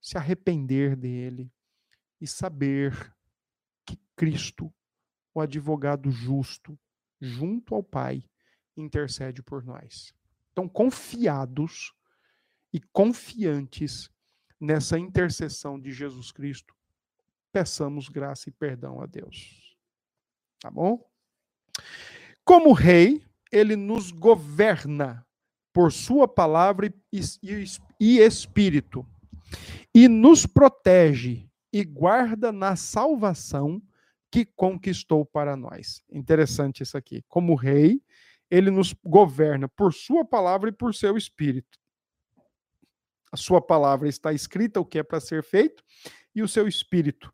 [0.00, 1.52] se arrepender dele
[2.20, 3.14] e saber
[3.84, 4.72] que Cristo,
[5.34, 6.78] o advogado justo,
[7.20, 8.24] junto ao Pai,
[8.76, 10.14] intercede por nós.
[10.52, 11.92] Então, confiados
[12.72, 14.10] e confiantes
[14.60, 16.74] nessa intercessão de Jesus Cristo,
[17.52, 19.76] peçamos graça e perdão a Deus.
[20.60, 21.06] Tá bom?
[22.44, 25.25] Como rei, ele nos governa
[25.76, 27.64] por sua palavra e, e,
[28.00, 29.06] e espírito,
[29.94, 33.82] e nos protege e guarda na salvação
[34.30, 36.02] que conquistou para nós.
[36.10, 37.22] Interessante isso aqui.
[37.28, 38.00] Como rei,
[38.50, 41.78] ele nos governa por sua palavra e por seu espírito.
[43.30, 45.84] A sua palavra está escrita o que é para ser feito
[46.34, 47.30] e o seu espírito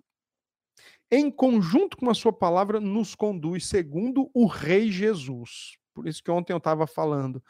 [1.14, 5.76] em conjunto com a sua palavra, nos conduz segundo o Rei Jesus.
[5.94, 7.42] Por isso que ontem eu estava falando,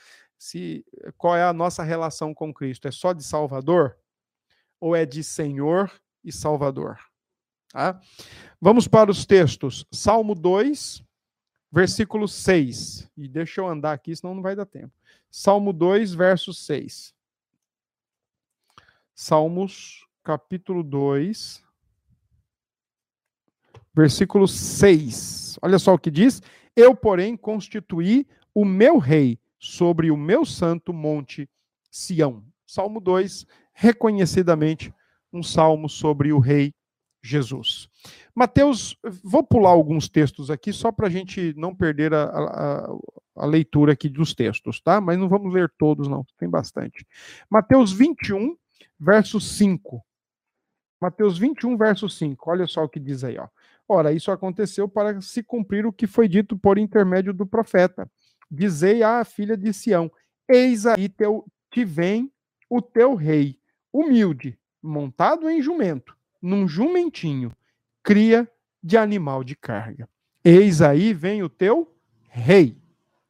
[0.43, 0.85] se
[1.17, 2.89] qual é a nossa relação com Cristo?
[2.89, 3.97] É só de Salvador
[4.81, 5.89] ou é de Senhor
[6.25, 6.99] e Salvador?
[7.69, 8.01] Tá?
[8.61, 9.87] Vamos para os textos.
[9.93, 11.01] Salmo 2,
[11.71, 13.09] versículo 6.
[13.17, 14.93] E deixa eu andar aqui, senão não vai dar tempo.
[15.31, 17.15] Salmo 2, verso 6.
[19.15, 21.63] Salmos, capítulo 2,
[23.95, 25.61] versículo 6.
[25.63, 26.43] Olha só o que diz:
[26.75, 31.48] Eu, porém, constituí o meu rei sobre o meu santo monte
[31.88, 32.42] Sião.
[32.66, 34.92] Salmo 2, reconhecidamente
[35.33, 36.75] um salmo sobre o rei
[37.22, 37.88] Jesus.
[38.35, 42.88] Mateus, vou pular alguns textos aqui só para a gente não perder a, a,
[43.37, 45.01] a, leitura aqui dos textos, tá?
[45.01, 47.07] Mas não vamos ler todos, não, tem bastante.
[47.48, 48.57] Mateus 21,
[48.98, 50.05] verso 5.
[51.01, 52.51] Mateus 21, verso 5.
[52.51, 53.46] Olha só o que diz aí, ó.
[53.88, 58.11] Ora, isso aconteceu para se cumprir o que foi dito por intermédio do profeta.
[58.55, 60.12] Dizei à filha de Sião:
[60.47, 62.31] Eis aí teu, te vem
[62.69, 63.59] o teu rei,
[63.91, 67.51] humilde, montado em jumento, num jumentinho,
[68.03, 68.47] cria
[68.83, 70.07] de animal de carga.
[70.45, 71.97] Eis aí vem o teu
[72.29, 72.77] rei.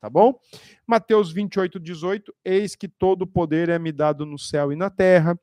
[0.01, 0.41] Tá bom?
[0.85, 2.35] Mateus 28, 18.
[2.45, 5.39] Eis que todo o poder é me dado no céu e na terra.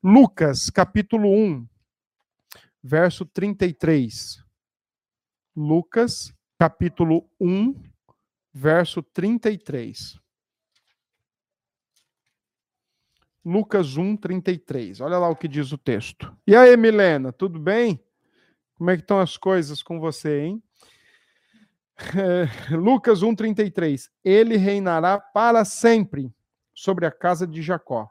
[0.00, 1.66] Lucas, capítulo 1,
[2.80, 4.44] verso 33.
[5.56, 7.93] Lucas, capítulo 1,
[8.54, 10.16] verso 33.
[13.44, 15.00] Lucas 1, 33.
[15.00, 16.34] Olha lá o que diz o texto.
[16.46, 18.00] E aí, Milena, tudo bem?
[18.76, 20.62] Como é que estão as coisas com você, hein?
[22.70, 24.10] Lucas 1, 33.
[24.24, 26.32] Ele reinará para sempre
[26.72, 28.08] sobre a casa de Jacó,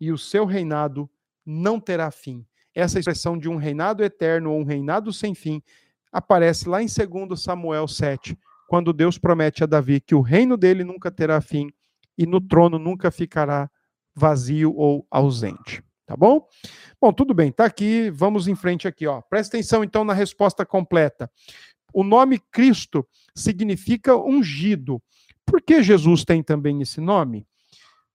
[0.00, 1.08] e o seu reinado
[1.46, 2.44] não terá fim.
[2.74, 5.62] Essa expressão de um reinado eterno ou um reinado sem fim
[6.10, 8.36] aparece lá em 2 Samuel 7,
[8.72, 11.70] quando Deus promete a Davi que o reino dele nunca terá fim
[12.16, 13.70] e no trono nunca ficará
[14.14, 15.84] vazio ou ausente.
[16.06, 16.48] Tá bom?
[16.98, 19.20] Bom, tudo bem, tá aqui, vamos em frente aqui, ó.
[19.20, 21.30] Presta atenção então na resposta completa.
[21.92, 23.06] O nome Cristo
[23.36, 25.02] significa ungido.
[25.44, 27.46] Por que Jesus tem também esse nome?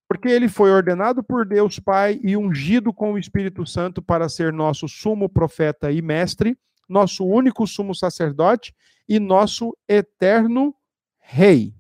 [0.09, 4.51] Porque ele foi ordenado por Deus Pai e ungido com o Espírito Santo para ser
[4.51, 8.73] nosso sumo profeta e mestre, nosso único sumo sacerdote
[9.07, 10.75] e nosso eterno
[11.19, 11.73] rei.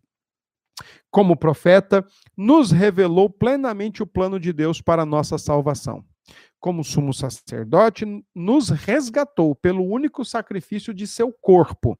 [1.09, 6.03] Como profeta, nos revelou plenamente o plano de Deus para a nossa salvação.
[6.59, 11.97] Como sumo sacerdote, nos resgatou pelo único sacrifício de seu corpo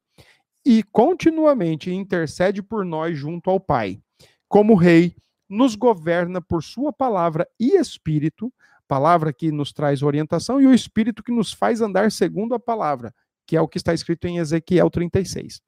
[0.64, 4.00] e continuamente intercede por nós junto ao Pai.
[4.48, 5.16] Como rei,
[5.48, 8.52] nos governa por sua palavra e espírito,
[8.88, 13.14] palavra que nos traz orientação, e o Espírito que nos faz andar segundo a palavra,
[13.46, 15.60] que é o que está escrito em Ezequiel 36.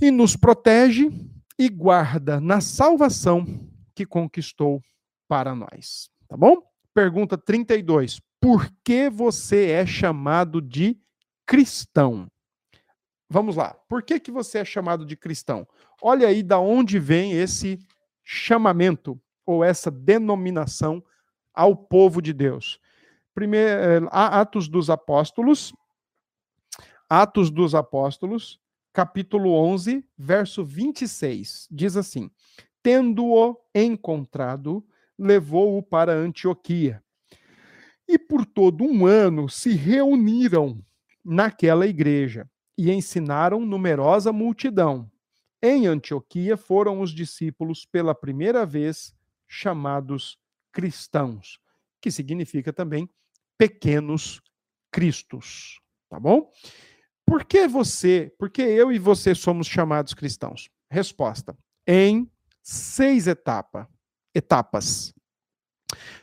[0.00, 1.10] E nos protege
[1.58, 3.44] e guarda na salvação
[3.94, 4.80] que conquistou
[5.26, 6.08] para nós.
[6.28, 6.62] Tá bom?
[6.94, 8.20] Pergunta 32.
[8.40, 10.96] Por que você é chamado de
[11.44, 12.28] cristão?
[13.28, 13.74] Vamos lá.
[13.88, 15.66] Por que, que você é chamado de cristão?
[16.00, 17.78] Olha aí da onde vem esse
[18.24, 21.02] chamamento ou essa denominação
[21.58, 22.78] ao povo de Deus.
[23.34, 25.74] Primeiro, eh, Atos dos Apóstolos,
[27.10, 28.60] Atos dos Apóstolos,
[28.92, 32.30] capítulo 11, verso 26, diz assim:
[32.80, 34.86] Tendo-o encontrado,
[35.18, 37.02] levou-o para Antioquia.
[38.06, 40.80] E por todo um ano se reuniram
[41.24, 42.48] naquela igreja
[42.78, 45.10] e ensinaram numerosa multidão.
[45.60, 49.12] Em Antioquia foram os discípulos pela primeira vez
[49.48, 50.38] chamados
[50.72, 51.58] cristãos,
[52.00, 53.08] que significa também
[53.56, 54.40] pequenos
[54.90, 56.50] cristos, tá bom?
[57.26, 60.70] Por que você, por que eu e você somos chamados cristãos?
[60.90, 61.56] Resposta:
[61.86, 62.30] em
[62.62, 63.88] seis etapa,
[64.34, 65.14] etapas.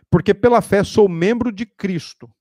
[0.09, 2.31] Porque pela fé sou membro de Cristo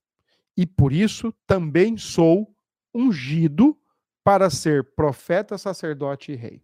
[0.57, 2.55] e por isso também sou
[2.93, 3.77] ungido
[4.23, 6.63] para ser profeta, sacerdote e rei.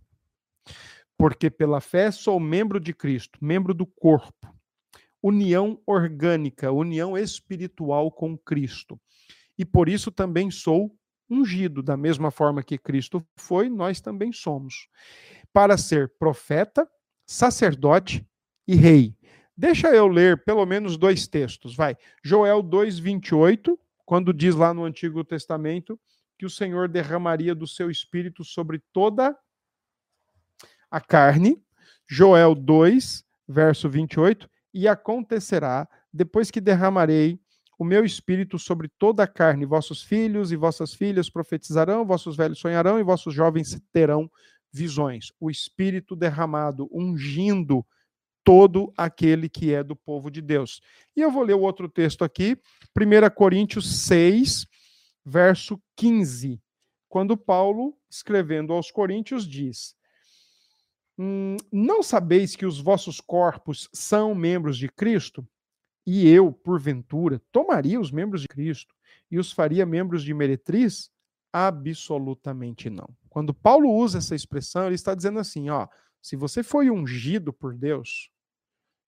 [1.18, 4.56] Porque pela fé sou membro de Cristo, membro do corpo,
[5.22, 9.00] união orgânica, união espiritual com Cristo.
[9.58, 10.96] E por isso também sou
[11.30, 14.88] ungido, da mesma forma que Cristo foi, nós também somos,
[15.54, 16.88] para ser profeta,
[17.26, 18.28] sacerdote
[18.68, 19.16] e rei.
[19.56, 21.96] Deixa eu ler pelo menos dois textos, vai.
[22.24, 26.00] Joel 2:28, quando diz lá no Antigo Testamento
[26.38, 29.38] que o Senhor derramaria do seu espírito sobre toda
[30.90, 31.64] a carne.
[32.10, 37.40] Joel 2, verso 28, e acontecerá depois que derramarei
[37.78, 42.60] o meu espírito sobre toda a carne, vossos filhos e vossas filhas profetizarão, vossos velhos
[42.60, 44.30] sonharão e vossos jovens terão
[44.72, 45.32] visões.
[45.40, 47.86] O espírito derramado, ungindo
[48.44, 50.80] todo aquele que é do povo de Deus.
[51.16, 52.58] E eu vou ler o outro texto aqui,
[52.96, 54.68] 1 Coríntios 6,
[55.26, 56.62] verso 15,
[57.10, 59.96] quando Paulo, escrevendo aos Coríntios, diz:
[61.18, 65.48] Não sabeis que os vossos corpos são membros de Cristo?
[66.06, 68.96] E eu, porventura, tomaria os membros de Cristo
[69.30, 71.12] e os faria membros de meretriz?
[71.54, 73.08] Absolutamente não.
[73.30, 75.88] Quando Paulo usa essa expressão, ele está dizendo assim: ó,
[76.22, 78.32] se você foi ungido por Deus,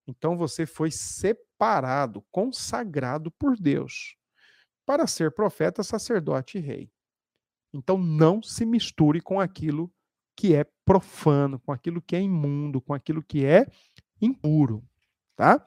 [0.05, 4.15] então você foi separado, consagrado por Deus
[4.85, 6.91] para ser profeta, sacerdote e rei.
[7.73, 9.93] Então não se misture com aquilo que
[10.55, 13.67] é profano, com aquilo que é imundo, com aquilo que é
[14.21, 14.83] impuro,
[15.35, 15.65] tá?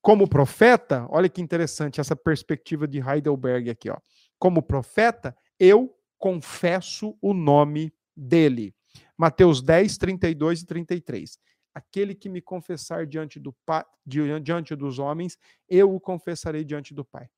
[0.00, 3.98] Como profeta, olha que interessante essa perspectiva de Heidelberg aqui, ó.
[4.38, 8.74] Como profeta, eu confesso o nome dele.
[9.16, 11.38] Mateus 10, 32 e 33
[11.78, 15.38] aquele que me confessar diante, do pai, diante dos homens,
[15.68, 17.28] eu o confessarei diante do Pai.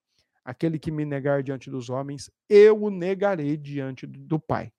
[0.43, 4.73] Aquele que me negar diante dos homens, eu o negarei diante do Pai.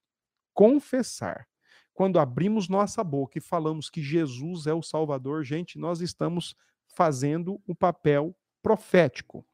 [0.54, 1.48] Confessar.
[1.94, 6.56] Quando abrimos nossa boca e falamos que Jesus é o Salvador, gente, nós estamos
[6.88, 9.46] fazendo o um papel profético,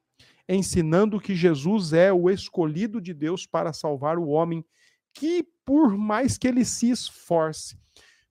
[0.47, 4.65] ensinando que Jesus é o escolhido de Deus para salvar o homem,
[5.13, 7.77] que por mais que ele se esforce,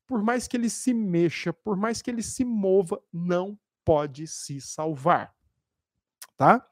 [0.07, 4.61] por mais que ele se mexa, por mais que ele se mova, não pode se
[4.61, 5.35] salvar.
[6.37, 6.67] Tá?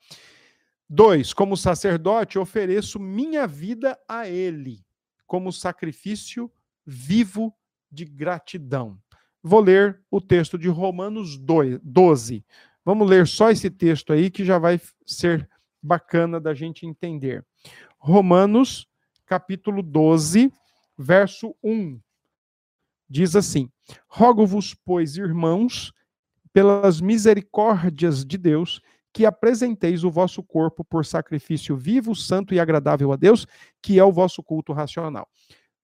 [0.89, 4.85] Dois, como sacerdote, ofereço minha vida a ele,
[5.27, 6.51] como sacrifício
[6.87, 7.55] vivo
[7.91, 8.99] de gratidão.
[9.43, 12.45] Vou ler o texto de Romanos 12.
[12.85, 15.49] Vamos ler só esse texto aí que já vai ser
[15.83, 17.45] bacana da gente entender.
[17.99, 18.87] Romanos,
[19.27, 20.53] capítulo 12,
[20.99, 22.01] verso 1
[23.09, 23.71] diz assim:
[24.09, 25.93] Rogo-vos, pois, irmãos,
[26.53, 28.81] pelas misericórdias de Deus,
[29.13, 33.47] que apresenteis o vosso corpo por sacrifício vivo, santo e agradável a Deus,
[33.81, 35.29] que é o vosso culto racional.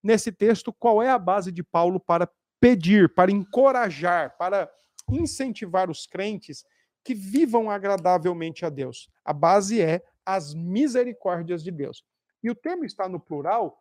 [0.03, 2.29] Nesse texto, qual é a base de Paulo para
[2.59, 4.69] pedir, para encorajar, para
[5.09, 6.63] incentivar os crentes
[7.03, 9.09] que vivam agradavelmente a Deus?
[9.23, 12.03] A base é as misericórdias de Deus.
[12.43, 13.77] E o termo está no plural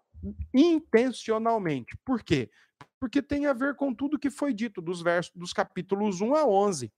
[0.53, 1.97] intencionalmente.
[2.05, 2.51] Por quê?
[3.01, 6.45] porque tem a ver com tudo que foi dito dos versos dos capítulos 1 a
[6.45, 6.93] 11.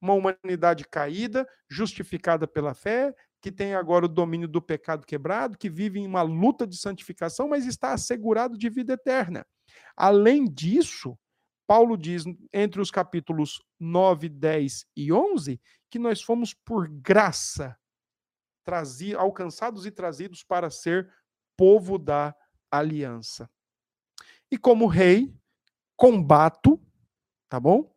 [0.00, 5.68] Uma humanidade caída, justificada pela fé, que tem agora o domínio do pecado quebrado, que
[5.68, 9.44] vive em uma luta de santificação, mas está assegurado de vida eterna.
[9.96, 11.18] Além disso,
[11.66, 12.22] Paulo diz
[12.52, 17.76] entre os capítulos 9, 10 e 11 que nós fomos por graça
[18.62, 21.12] trazidos, alcançados e trazidos para ser
[21.56, 22.32] povo da
[22.70, 23.50] aliança.
[24.52, 25.34] E como rei,
[25.96, 26.80] combato,
[27.48, 27.92] tá bom?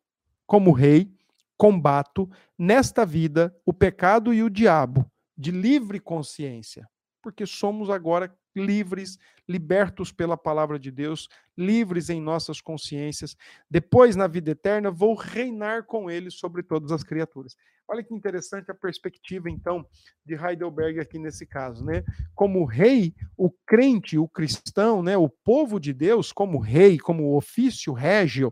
[0.48, 1.14] Como rei,
[1.56, 2.28] combato
[2.58, 6.88] nesta vida o pecado e o diabo de livre consciência,
[7.22, 9.18] porque somos agora livres,
[9.48, 11.28] libertos pela palavra de Deus,
[11.58, 13.36] livres em nossas consciências.
[13.70, 17.56] Depois, na vida eterna, vou reinar com ele sobre todas as criaturas.
[17.88, 19.86] Olha que interessante a perspectiva, então,
[20.26, 22.04] de Heidelberg aqui nesse caso, né?
[22.34, 27.94] Como rei, o crente, o cristão, né, o povo de Deus, como rei, como ofício
[27.94, 28.52] régio,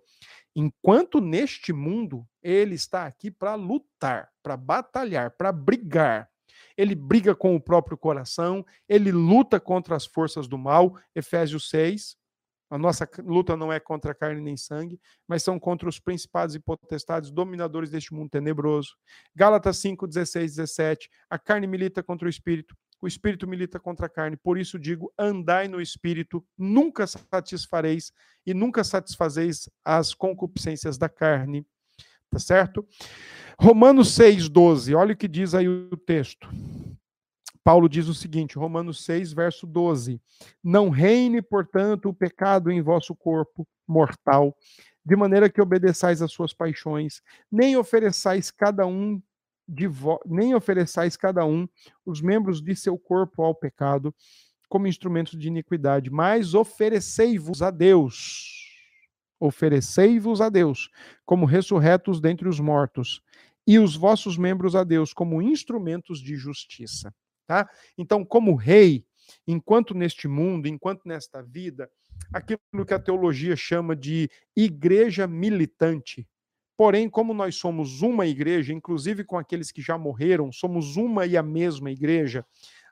[0.56, 6.30] enquanto neste mundo ele está aqui para lutar, para batalhar, para brigar.
[6.78, 10.98] Ele briga com o próprio coração, ele luta contra as forças do mal.
[11.16, 12.16] Efésios 6.
[12.70, 16.60] A nossa luta não é contra carne nem sangue, mas são contra os principados e
[16.60, 18.96] potestades, dominadores deste mundo tenebroso.
[19.36, 21.08] Gálatas 5, 16, 17.
[21.30, 24.38] A carne milita contra o espírito, o espírito milita contra a carne.
[24.38, 28.12] Por isso digo: andai no espírito, nunca satisfareis
[28.44, 31.64] e nunca satisfazeis as concupiscências da carne.
[32.28, 32.88] Tá certo?
[33.60, 34.96] Romanos 6, 12.
[34.96, 36.50] Olha o que diz aí o texto.
[37.64, 40.20] Paulo diz o seguinte, Romanos 6, verso 12:
[40.64, 44.56] Não reine, portanto, o pecado em vosso corpo mortal,
[45.06, 49.22] de maneira que obedeçais às suas paixões, nem ofereçais cada um
[49.66, 49.90] de
[50.26, 51.68] nem ofereçais cada um
[52.06, 54.14] os membros de seu corpo ao pecado
[54.68, 58.64] como instrumentos de iniquidade, mas oferecei-vos a Deus.
[59.40, 60.90] Oferecei-vos a Deus
[61.26, 63.22] como ressurretos dentre os mortos,
[63.66, 67.14] e os vossos membros a Deus como instrumentos de justiça.
[67.46, 67.70] Tá?
[67.98, 69.06] Então, como rei,
[69.48, 71.90] enquanto neste mundo, enquanto nesta vida,
[72.32, 76.28] aquilo que a teologia chama de igreja militante.
[76.76, 81.38] Porém, como nós somos uma igreja, inclusive com aqueles que já morreram, somos uma e
[81.38, 82.46] a mesma igreja,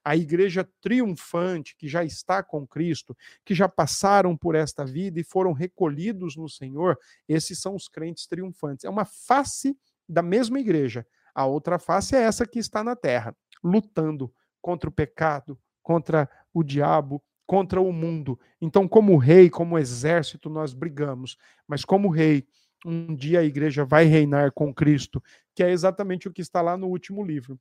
[0.04, 3.16] a igreja triunfante que já está com Cristo,
[3.46, 6.98] que já passaram por esta vida e foram recolhidos no Senhor,
[7.28, 8.86] esses são os crentes triunfantes.
[8.86, 9.76] É uma face
[10.12, 11.06] da mesma igreja.
[11.34, 16.64] A outra face é essa que está na terra, lutando contra o pecado, contra o
[16.64, 18.40] diabo, contra o mundo.
[18.62, 21.38] Então, como rei, como exército, nós brigamos.
[21.68, 22.48] Mas como rei,
[22.86, 25.24] um dia a igreja vai reinar com Cristo,
[25.56, 27.60] que é exatamente o que está lá no último livro.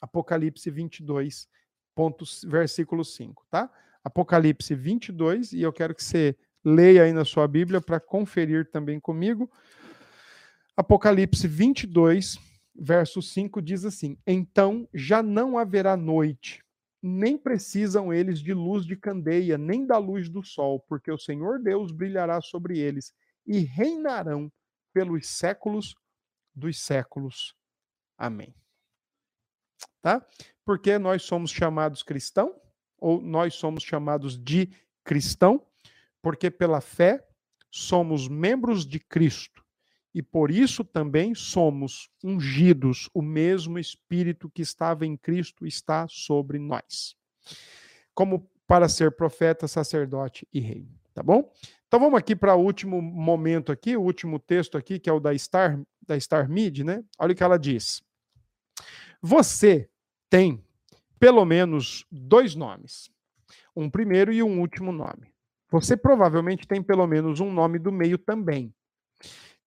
[0.00, 1.48] Apocalipse 22,
[1.94, 3.70] pontos, versículo 5, tá?
[4.04, 8.98] Apocalipse 22, e eu quero que você leia aí na sua Bíblia para conferir também
[8.98, 9.50] comigo.
[10.74, 12.38] Apocalipse 22,
[12.74, 16.64] verso 5 diz assim: Então já não haverá noite,
[17.02, 21.58] nem precisam eles de luz de candeia, nem da luz do sol, porque o Senhor
[21.58, 23.12] Deus brilhará sobre eles
[23.46, 24.50] e reinarão
[24.94, 25.94] pelos séculos
[26.54, 27.54] dos séculos.
[28.16, 28.54] Amém.
[30.00, 30.26] Tá?
[30.64, 32.58] Porque nós somos chamados cristão,
[32.98, 34.70] ou nós somos chamados de
[35.04, 35.66] cristão,
[36.22, 37.26] porque pela fé
[37.70, 39.51] somos membros de Cristo
[40.14, 46.58] e por isso também somos ungidos, o mesmo Espírito que estava em Cristo está sobre
[46.58, 47.16] nós.
[48.14, 51.50] Como para ser profeta, sacerdote e rei, tá bom?
[51.86, 55.20] Então vamos aqui para o último momento aqui, o último texto aqui, que é o
[55.20, 57.04] da Star, da Star Mid, né?
[57.18, 58.02] Olha o que ela diz.
[59.20, 59.88] Você
[60.28, 60.64] tem
[61.18, 63.10] pelo menos dois nomes,
[63.76, 65.32] um primeiro e um último nome.
[65.70, 68.74] Você provavelmente tem pelo menos um nome do meio também.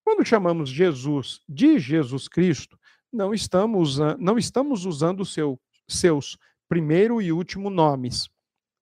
[0.06, 2.78] Quando chamamos Jesus de Jesus Cristo,
[3.12, 6.38] não estamos, não estamos usando seu, seus
[6.70, 8.30] primeiro e último nomes.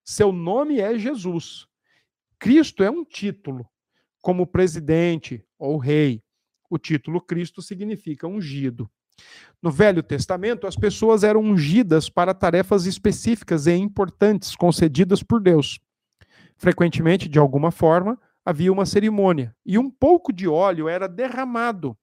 [0.04, 1.66] Seu nome é Jesus.
[2.38, 3.66] Cristo é um título,
[4.22, 6.22] como presidente ou rei.
[6.70, 8.92] O título Cristo significa ungido.
[9.62, 15.80] No Velho Testamento, as pessoas eram ungidas para tarefas específicas e importantes concedidas por Deus.
[16.58, 21.98] Frequentemente, de alguma forma, havia uma cerimônia e um pouco de óleo era derramado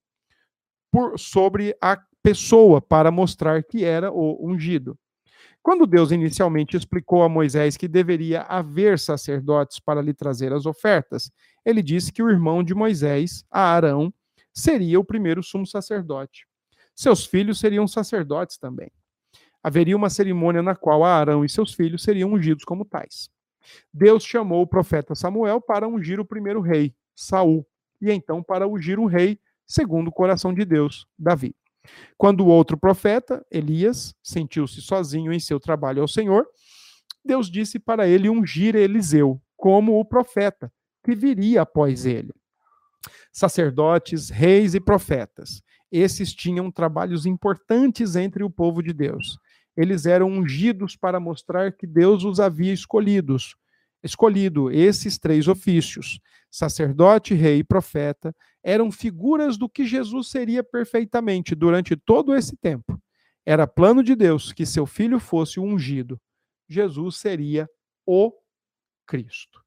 [0.91, 4.99] por, sobre a pessoa para mostrar que era o ungido.
[5.63, 11.31] Quando Deus inicialmente explicou a Moisés que deveria haver sacerdotes para lhe trazer as ofertas,
[11.65, 14.13] ele disse que o irmão de Moisés, Arão,
[14.55, 16.47] seria o primeiro sumo sacerdote.
[16.97, 18.91] Seus filhos seriam sacerdotes também.
[19.63, 23.29] Haveria uma cerimônia na qual Arão e seus filhos seriam ungidos como tais.
[23.93, 27.67] Deus chamou o profeta Samuel para ungir o primeiro rei, Saul,
[28.01, 31.55] e então para ungir o rei, segundo o coração de Deus, Davi.
[32.17, 36.47] Quando o outro profeta, Elias, sentiu-se sozinho em seu trabalho ao Senhor,
[37.25, 40.73] Deus disse para ele ungir Eliseu como o profeta
[41.05, 42.33] que viria após ele.
[43.33, 45.63] Sacerdotes, reis e profetas.
[45.91, 49.39] Esses tinham trabalhos importantes entre o povo de Deus
[49.77, 53.57] eles eram ungidos para mostrar que Deus os havia escolhidos.
[54.03, 61.55] Escolhido esses três ofícios, sacerdote, rei e profeta, eram figuras do que Jesus seria perfeitamente
[61.55, 63.01] durante todo esse tempo.
[63.45, 66.21] Era plano de Deus que seu filho fosse ungido.
[66.69, 67.69] Jesus seria
[68.07, 68.33] o
[69.07, 69.60] Cristo.